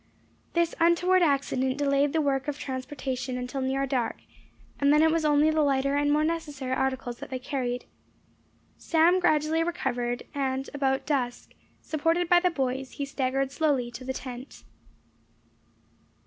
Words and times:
This 0.53 0.73
untoward 0.79 1.21
accident 1.21 1.77
delayed 1.77 2.11
the 2.11 2.21
work 2.21 2.47
of 2.47 2.57
transportation 2.57 3.37
until 3.37 3.61
near 3.61 3.85
dark, 3.85 4.17
and 4.79 4.91
then 4.91 5.03
it 5.03 5.11
was 5.11 5.23
only 5.23 5.51
the 5.51 5.61
lighter 5.61 5.95
and 5.95 6.11
more 6.11 6.23
necessary 6.23 6.73
articles 6.73 7.19
that 7.19 7.29
they 7.29 7.37
carried. 7.37 7.85
Sam 8.79 9.19
gradually 9.19 9.61
recovered, 9.63 10.23
and 10.33 10.67
about 10.73 11.05
dusk, 11.05 11.53
supported 11.83 12.27
by 12.27 12.39
the 12.39 12.49
boys, 12.49 12.93
he 12.93 13.05
staggered 13.05 13.51
slowly 13.51 13.91
to 13.91 14.03
the 14.03 14.11
tent. 14.11 14.63